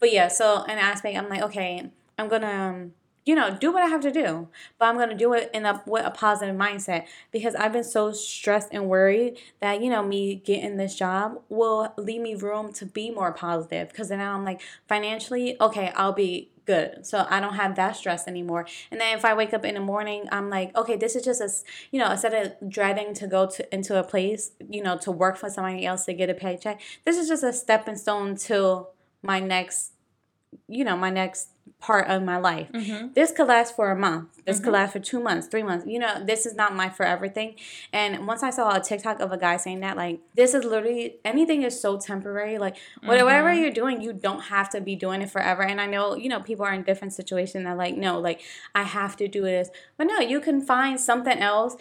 [0.00, 2.92] But yeah, so an aspect, I'm like, okay, I'm gonna, um,
[3.28, 5.82] you know, do what I have to do, but I'm gonna do it in a
[5.84, 10.36] with a positive mindset because I've been so stressed and worried that you know me
[10.36, 14.62] getting this job will leave me room to be more positive because now I'm like
[14.88, 18.66] financially, okay, I'll be good, so I don't have that stress anymore.
[18.90, 21.42] And then if I wake up in the morning, I'm like, okay, this is just
[21.42, 21.50] a,
[21.90, 25.36] you know, instead of dreading to go to into a place, you know, to work
[25.36, 28.86] for somebody else to get a paycheck, this is just a stepping stone to
[29.20, 29.92] my next
[30.68, 32.68] you know my next part of my life.
[32.72, 33.14] Mhm.
[33.14, 34.28] this could last for a month.
[34.44, 34.64] This Mhm.
[34.64, 35.86] could last for two months three months.
[35.86, 37.54] You know this is not my forever thing
[37.92, 41.18] and once i saw a tiktok of a guy saying that like this is literally
[41.24, 42.58] anything is so temporary.
[42.58, 45.62] Like what- whatever you're doing you don't have to be doing it forever.
[45.62, 48.40] And i know you know people are in different situations that like no like
[48.74, 49.70] i have to do this.
[49.96, 51.76] But no you can find something else.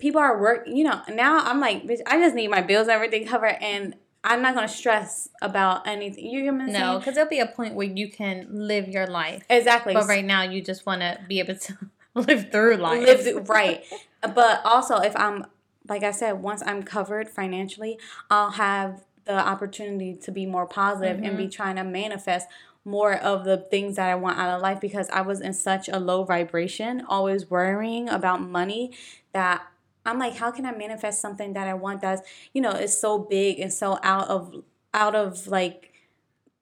[0.00, 2.92] People are work you know now i'm like bitch i just need my bills and
[2.94, 3.56] everything covered.
[3.60, 6.26] And i'm not gonna stress about anything.
[6.26, 9.44] You what I'm No, because there'll be a point where you can live your life.
[9.48, 9.94] exactly.
[9.94, 11.76] But right now, you just want to be able to
[12.14, 13.06] live through life.
[13.06, 13.84] live th- right.
[14.22, 15.46] But also if i'm
[15.88, 17.98] like i said once i'm covered financially
[18.30, 21.50] i'll have the opportunity to be more positive and be mm-hmm.
[21.50, 22.48] trying to manifest
[22.84, 25.88] more of the things that I want out of life because I was in such
[25.90, 28.92] a low vibration, always worrying about money
[29.34, 29.66] that
[30.08, 33.18] I'm like, how can I manifest something that I want that's, you know, is so
[33.18, 34.54] big and so out of
[34.94, 35.92] out of like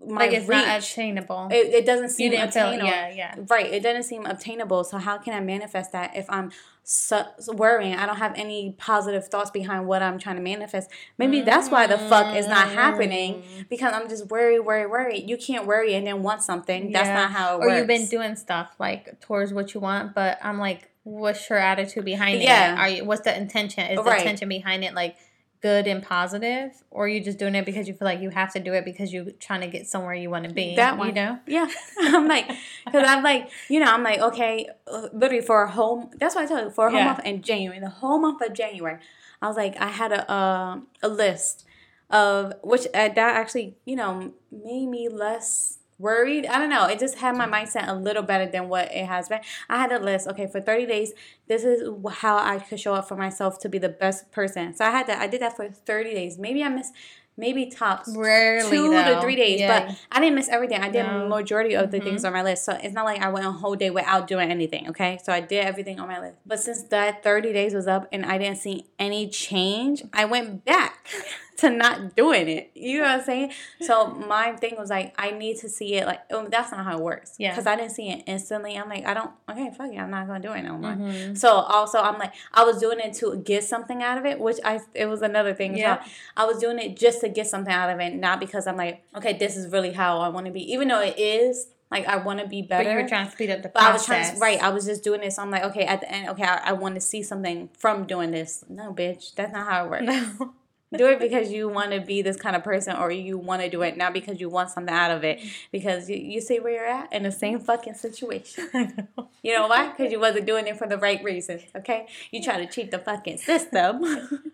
[0.07, 0.59] my like it's reach.
[0.67, 1.49] not attainable.
[1.51, 2.89] it, it doesn't you seem didn't feel, attainable.
[2.89, 3.35] yeah, yeah.
[3.49, 3.67] Right.
[3.73, 4.85] It doesn't seem obtainable.
[4.85, 6.51] So how can I manifest that if I'm
[6.85, 7.95] so, worrying?
[7.95, 10.91] I don't have any positive thoughts behind what I'm trying to manifest.
[11.17, 13.69] Maybe that's why the fuck is not happening Mm.
[13.71, 15.31] because I'm just worried, worried, worried.
[15.31, 16.93] You can't worry and then want something.
[16.93, 17.79] That's not how it or works.
[17.79, 22.05] you've been doing stuff like towards what you want, but I'm like, what's your attitude
[22.05, 22.75] behind Yeah.
[22.75, 22.79] it?
[22.79, 23.85] Are you what's the intention?
[23.91, 25.17] Is the intention behind it like
[25.63, 28.53] good and positive, or are you just doing it because you feel like you have
[28.53, 30.75] to do it because you're trying to get somewhere you want to be?
[30.75, 31.09] That one.
[31.09, 31.39] you know.
[31.47, 31.69] Yeah,
[32.01, 32.51] I'm like,
[32.85, 36.11] because I'm like, you know, I'm like, okay, uh, literally for a whole.
[36.19, 37.05] That's why I told you for a whole Yeah.
[37.07, 38.99] month in January, the whole month of January,
[39.41, 41.65] I was like, I had a uh, a list
[42.11, 46.47] of which uh, that actually, you know, made me less worried.
[46.47, 46.87] I don't know.
[46.87, 49.41] It just had my mindset a little better than what it has been.
[49.69, 50.29] I had a list.
[50.29, 51.13] Okay, for 30 days,
[51.49, 54.75] this is how I could show up for myself to be the best person.
[54.75, 55.21] So I had that.
[55.21, 56.39] I did that for 30 days.
[56.39, 56.93] Maybe I missed.
[57.39, 59.89] Maybe tops Rarely, two to three days, Yeah.
[59.89, 60.81] but I didn't miss everything.
[60.81, 61.29] I did No.
[61.29, 62.29] majority of the things mm-hmm.
[62.29, 64.89] on my list, so it's not like I went a whole day without doing anything.
[64.89, 66.39] Okay, so I did everything on my list.
[66.47, 70.65] But since that thirty days was up and I didn't see any change, I went
[70.65, 71.07] back
[71.59, 72.71] to not doing it.
[72.75, 73.53] You know what I'm saying?
[73.81, 76.07] So my thing was like, I need to see it.
[76.07, 77.37] Like, oh, that's not how it works.
[77.39, 77.51] Yeah.
[77.51, 78.77] Because I didn't see it instantly.
[78.77, 79.31] I'm like, I don't.
[79.51, 79.99] Okay, fuck it.
[79.99, 80.93] I'm not gonna do it no more.
[80.93, 81.35] Mm-hmm.
[81.35, 84.59] So also, I'm like, I was doing it to get something out of it, which
[84.65, 85.77] I it was another thing.
[85.77, 85.97] Yeah.
[85.97, 86.07] well.
[86.37, 89.03] I was doing it just to get something out of it, not because I'm like,
[89.17, 90.73] okay, this is really how I want to be.
[90.73, 92.85] Even though it is, like, I want to be better.
[92.85, 93.99] But you were trying to speed up the But I process.
[93.99, 94.63] was trying to, right.
[94.63, 95.39] I was just doing this.
[95.39, 98.33] I'm like, okay, at the end, okay, I, I want to see something from doing
[98.33, 98.65] this.
[98.69, 100.05] No, bitch, that's not how it works.
[100.05, 100.55] No.
[100.97, 103.69] Do it because you want to be this kind of person, or you want to
[103.71, 105.41] do it not because you want something out of it.
[105.73, 108.69] Because you, you see where you're at in the same fucking situation.
[109.43, 109.91] You know why?
[109.91, 111.63] Because you wasn't doing it for the right reasons.
[111.77, 114.03] Okay, you try to cheat the fucking system.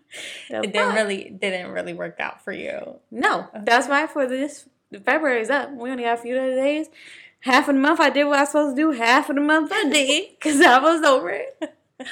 [0.49, 0.95] The it didn't fuck?
[0.95, 2.99] really didn't really work out for you.
[3.09, 4.69] No, that's why for this
[5.03, 5.71] February is up.
[5.73, 6.89] We only have a few other days.
[7.39, 8.91] Half of the month I did what I was supposed to do.
[8.91, 11.57] Half of the month I did because I was over it.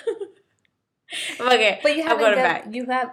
[1.39, 2.65] okay, But you haven't back.
[2.71, 3.11] you have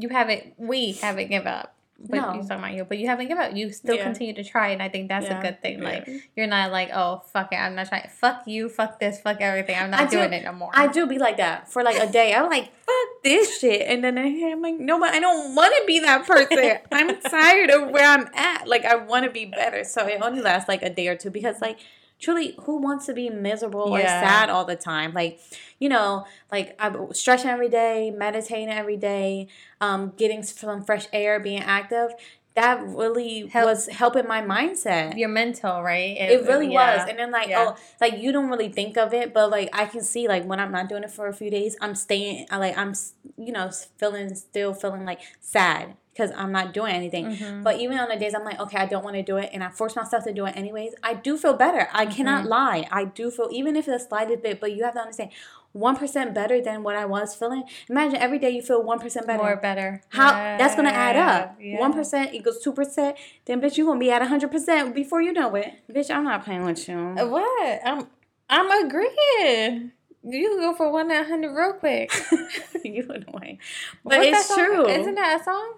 [0.00, 1.74] you haven't we haven't give up.
[2.02, 2.32] But No.
[2.32, 3.54] you're talking about you, but you haven't given up.
[3.54, 4.04] You still Yeah.
[4.04, 5.38] continue to try, and I think that's Yeah.
[5.38, 5.82] a good thing.
[5.82, 6.16] Like Yeah.
[6.34, 8.08] you're not like, oh fuck it, I'm not trying.
[8.08, 9.76] Fuck you, fuck this, fuck everything.
[9.78, 10.70] I'm not I do- doing it no more.
[10.72, 12.32] I do be like that for like a day.
[12.32, 13.82] I'm like, fuck this shit.
[13.86, 16.78] And then I'm like, no, but I don't want to be that person.
[16.90, 18.66] I'm tired of where I'm at.
[18.66, 19.84] Like, I want to be better.
[19.84, 21.76] So it only lasts like a day or two because, like,
[22.20, 25.12] truly, who wants to be miserable or sad all the time?
[25.12, 25.40] Like,
[25.78, 29.48] you know, like I'm stretching every day, meditating every day,
[29.80, 32.10] um, getting some fresh air, being active.
[32.56, 35.16] That really Help- was helping my mindset.
[35.16, 36.16] You're mental, right?
[36.18, 36.98] It really yeah.
[36.98, 37.08] was.
[37.08, 37.66] And then like, Yeah.
[37.70, 40.58] oh, like you don't really think of it, but like I can see like when
[40.58, 42.94] I'm not doing it for a few days, I'm staying like I'm
[43.36, 47.26] you know, feeling still feeling like sad because I'm not doing anything.
[47.26, 47.62] Mm-hmm.
[47.62, 49.62] But even on the days I'm like, okay, I don't want to do it and
[49.62, 51.88] I force myself to do it anyways, I do feel better.
[51.92, 52.48] I cannot Mm-hmm.
[52.48, 52.88] lie.
[52.90, 55.30] I do feel even if it's the slightest bit, but you have to understand
[55.74, 57.64] 1% better than what I was feeling.
[57.88, 59.42] Imagine every day you feel 1% better.
[59.42, 60.02] more better.
[60.08, 61.56] How that's gonna add up.
[61.60, 61.78] Yeah.
[61.78, 63.16] One percent equals two percent.
[63.44, 65.72] Then bitch, you gonna be at hundred percent before you know it.
[65.92, 66.98] Bitch, I'm not playing with you.
[67.18, 67.80] Uh, What?
[67.84, 68.08] I'm
[68.48, 69.92] I'm agreeing.
[70.22, 72.12] You can go for one at hundred real quick.
[72.84, 73.58] you annoying,
[74.04, 74.88] but What's it's true.
[74.88, 75.74] Isn't that a song?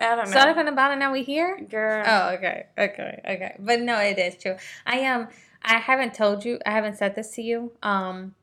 [0.00, 1.58] I don't know, Started from the bottom, now we here.
[1.68, 2.04] girl.
[2.06, 3.56] Oh, okay, okay, okay.
[3.58, 4.56] But no, it is true.
[4.86, 5.28] I am.
[5.62, 6.58] I haven't told you.
[6.66, 7.72] I haven't said this to you.
[7.82, 8.34] Um,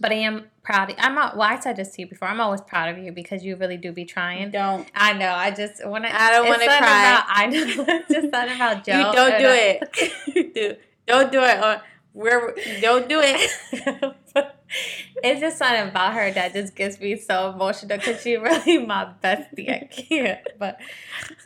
[0.00, 0.90] but I am proud.
[0.90, 1.36] Of, I'm not.
[1.36, 2.28] Well, I said this to you before.
[2.28, 4.50] I'm always proud of you because you really do be trying.
[4.50, 4.88] don't.
[4.94, 5.30] I know.
[5.32, 6.14] I just want to.
[6.14, 6.76] I don't wanna cry.
[6.78, 7.64] About, I know.
[8.10, 8.98] Just something about Joe.
[8.98, 10.54] you don't do it.
[10.54, 10.76] do
[11.06, 11.58] don't do it.
[11.62, 11.82] Or
[12.14, 14.16] we're don't do it.
[15.22, 19.08] it's just something about her that just gets me so emotional because she's really my
[19.22, 19.70] bestie.
[19.70, 20.40] I can't.
[20.58, 20.78] But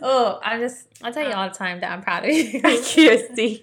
[0.01, 2.61] oh, I'm just I tell you all the time that I'm proud of you.
[2.65, 3.61] I can't see.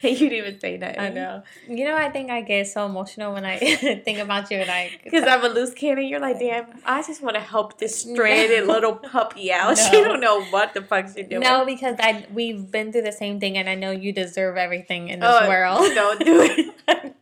[0.00, 0.98] you didn't even say that.
[0.98, 1.42] I know.
[1.68, 4.90] You know, I think I get so emotional when I think about you and I.
[5.04, 8.00] Because uh, I'm a loose cannon, you're like, damn, I just want to help this
[8.00, 9.76] stranded little puppy out.
[9.76, 11.40] She don't know what the fuck she's doing.
[11.42, 15.08] no, because I we've been through the same thing, and I know you deserve everything
[15.08, 15.80] in this Oh, world.
[15.94, 16.40] Don't do
[16.88, 17.14] it.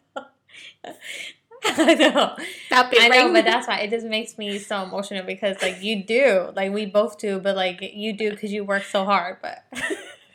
[1.78, 2.36] I know.
[2.66, 3.00] Stop it.
[3.00, 6.50] I know, but that's why it just makes me so emotional because like you do,
[6.54, 9.38] like we both do, but like you do because you work so hard.
[9.40, 9.64] But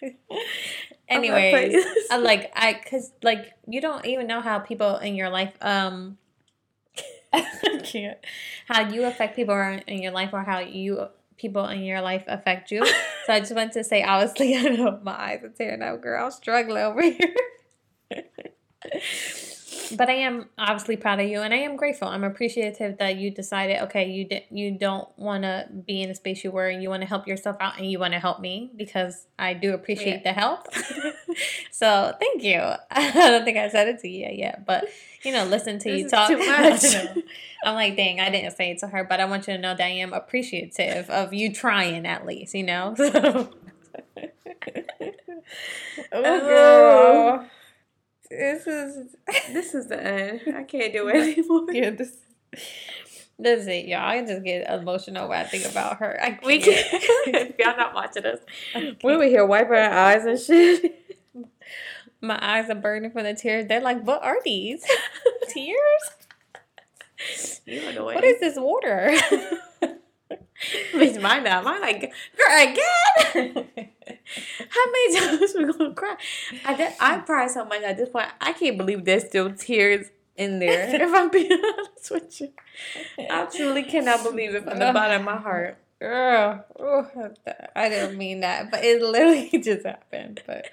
[1.08, 5.54] anyways, I like I because like you don't even know how people in your life
[5.62, 6.18] um
[7.34, 8.18] I can't
[8.66, 12.72] how you affect people in your life or how you people in your life affect
[12.72, 12.86] you.
[13.26, 16.02] so I just want to say, obviously, I don't know my eyes are tearing up,
[16.02, 16.26] girl.
[16.26, 17.36] I'm struggling over here.
[19.96, 22.08] But I am obviously proud of you, and I am grateful.
[22.08, 26.16] I'm appreciative that you decided, okay, you di- you don't want to be in the
[26.16, 28.40] space you were, and you want to help yourself out, and you want to help
[28.40, 30.34] me because I do appreciate yeah.
[30.34, 30.68] the help.
[31.72, 32.60] so thank you.
[32.92, 34.86] I don't think I said it to you yet, but
[35.24, 36.30] you know, listen to this you talk.
[36.30, 36.84] Too much.
[37.64, 39.76] I'm like, dang, I didn't say it to her, but I want you to know
[39.76, 42.96] that I am appreciative of you trying at least, you know.
[46.12, 47.50] Oh, oh, girl.
[48.30, 49.16] This is
[49.52, 50.42] this is the end.
[50.56, 51.66] I can't do it anymore.
[51.72, 52.18] yeah, this
[53.40, 54.02] this is it, y'all.
[54.02, 56.20] I just get emotional when I think about her.
[56.22, 56.46] I can't.
[56.46, 56.88] We can't.
[56.92, 58.40] if y'all not watching us,
[59.04, 60.96] we were here wiping our eyes and shit.
[62.22, 63.68] My eyes are burning from the tears.
[63.68, 64.84] They're like, what are these
[65.48, 65.80] tears?
[67.66, 68.16] You annoying.
[68.16, 69.16] What is this water?
[70.94, 71.64] Bitch, mine not.
[71.64, 73.90] Mine like, girl, again.
[74.70, 76.16] How many times we gonna cry?
[76.66, 78.28] I did, I cry so much at this point.
[78.42, 80.94] I can't believe there's still tears in there.
[80.94, 82.52] if I'm being honest with you,
[83.30, 85.78] I truly cannot believe it from the bottom of my heart.
[86.00, 87.08] Girl, oh,
[87.76, 90.42] I didn't mean that, but it literally just happened.
[90.46, 90.70] But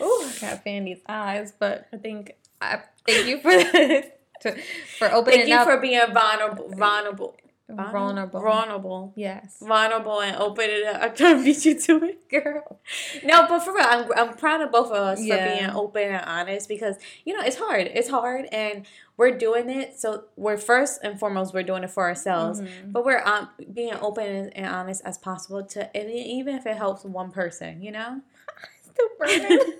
[0.00, 1.52] oh, I got Fanny's eyes.
[1.58, 4.06] But I think I thank you for this.
[4.42, 4.56] To,
[4.98, 5.40] for opening.
[5.40, 5.66] Thank you up.
[5.66, 6.68] for being vulnerable.
[6.76, 7.36] Vulnerable
[7.68, 8.40] vulnerable.
[8.40, 9.12] Vulnerable.
[9.16, 9.58] Yes.
[9.60, 11.02] Vulnerable and open it up.
[11.02, 12.80] I'm trying to beat you to it, girl.
[13.24, 15.36] No, but for real, I'm, I'm proud of both of us yeah.
[15.36, 17.90] for being open and honest because, you know, it's hard.
[17.94, 19.98] It's hard and we're doing it.
[19.98, 22.90] So we're first and foremost, we're doing it for ourselves, mm-hmm.
[22.90, 27.30] but we're um, being open and honest as possible to, even if it helps one
[27.30, 28.20] person, you know?
[28.82, 29.74] Still burning.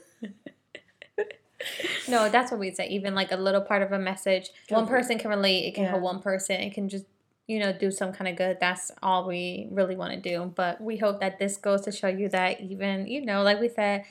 [2.08, 2.88] no, that's what we'd say.
[2.88, 5.66] Even like a little part of a message, one person can relate.
[5.66, 5.90] It can yeah.
[5.90, 6.60] help one person.
[6.60, 7.04] It can just
[7.52, 8.56] you know, do some kind of good.
[8.60, 10.50] That's all we really want to do.
[10.54, 13.68] But we hope that this goes to show you that even, you know, like we
[13.68, 14.06] said,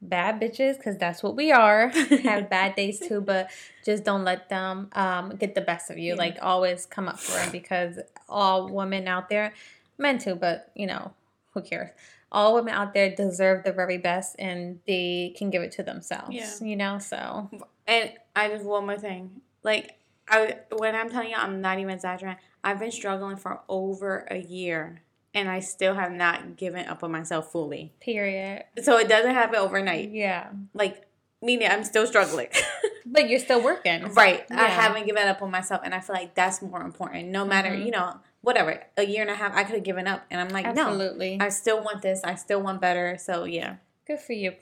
[0.00, 1.88] bad bitches, because that's what we are,
[2.22, 3.50] have bad days too, but
[3.84, 6.12] just don't let them um, get the best of you.
[6.12, 6.18] Yeah.
[6.18, 9.54] Like, always come up for them because all women out there,
[9.98, 11.12] men too, but, you know,
[11.52, 11.90] who cares?
[12.30, 16.30] All women out there deserve the very best and they can give it to themselves,
[16.30, 16.52] yeah.
[16.60, 17.00] you know?
[17.00, 17.50] So.
[17.88, 19.40] And I just, one more thing.
[19.64, 19.96] Like,
[20.28, 22.40] I, when I'm telling you, I'm not even exaggerating.
[22.62, 25.02] I've been struggling for over a year
[25.34, 27.92] and I still have not given up on myself fully.
[28.00, 28.64] Period.
[28.82, 30.12] So it doesn't happen overnight.
[30.12, 30.48] Yeah.
[30.72, 31.06] Like,
[31.42, 32.48] meaning I'm still struggling.
[33.06, 34.12] but you're still working.
[34.12, 34.44] Right.
[34.50, 34.62] Yeah.
[34.62, 37.28] I haven't given up on myself and I feel like that's more important.
[37.28, 37.86] No matter, mm-hmm.
[37.86, 40.24] you know, whatever, a year and a half, I could have given up.
[40.30, 41.36] And I'm like, Absolutely.
[41.36, 41.44] no.
[41.44, 42.22] I still want this.
[42.22, 43.18] I still want better.
[43.18, 43.76] So, yeah.
[44.06, 44.52] Good for you,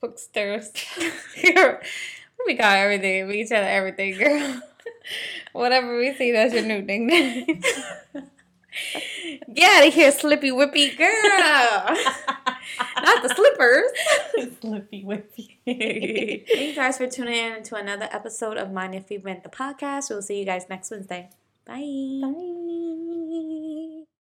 [0.00, 0.72] booksters.
[2.46, 3.28] we got everything.
[3.28, 4.60] We each other everything, girl.
[5.52, 7.62] Whatever we see, that's your new nickname.
[9.52, 11.96] Get out of here, Slippy Whippy girl.
[13.02, 13.90] Not the slippers.
[14.60, 15.56] Slippy Whippy.
[15.64, 19.48] Thank you guys for tuning in to another episode of Mind If We Vent the
[19.48, 20.10] podcast.
[20.10, 21.30] We'll see you guys next Wednesday.
[21.64, 22.20] Bye.
[22.22, 23.64] Bye.